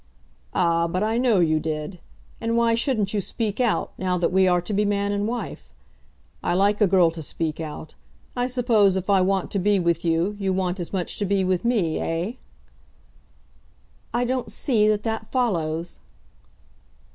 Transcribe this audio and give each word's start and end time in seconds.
"Ah, 0.55 0.87
but 0.87 1.03
I 1.03 1.19
know 1.19 1.41
you 1.41 1.59
did. 1.59 1.99
And 2.41 2.57
why 2.57 2.73
shouldn't 2.73 3.13
you 3.13 3.21
speak 3.21 3.59
out, 3.61 3.93
now 3.99 4.17
that 4.17 4.31
we 4.33 4.47
are 4.47 4.59
to 4.59 4.73
be 4.73 4.83
man 4.83 5.11
and 5.11 5.27
wife? 5.27 5.71
I 6.41 6.55
like 6.55 6.81
a 6.81 6.87
girl 6.87 7.11
to 7.11 7.21
speak 7.21 7.59
out. 7.59 7.93
I 8.35 8.47
suppose 8.47 8.95
if 8.95 9.11
I 9.11 9.21
want 9.21 9.51
to 9.51 9.59
be 9.59 9.77
with 9.79 10.03
you, 10.03 10.35
you 10.39 10.53
want 10.53 10.79
as 10.79 10.91
much 10.91 11.19
to 11.19 11.25
be 11.25 11.43
with 11.43 11.63
me; 11.63 11.99
eh?" 11.99 12.33
"I 14.11 14.23
don't 14.23 14.51
see 14.51 14.87
that 14.87 15.03
that 15.03 15.27
follows." 15.27 15.99